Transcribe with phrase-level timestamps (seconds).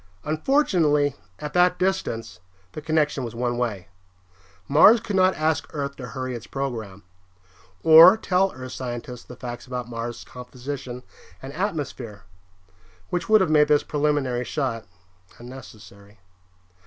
[0.23, 2.39] Unfortunately, at that distance,
[2.71, 3.87] the connection was one way.
[4.67, 7.03] Mars could not ask Earth to hurry its program.
[7.83, 11.03] Or tell Earth scientists the facts about Mars' composition
[11.39, 12.23] and atmosphere
[13.11, 14.87] which would have made this preliminary shot
[15.37, 16.17] unnecessary.